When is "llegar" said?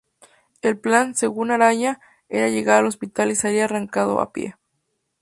2.49-2.79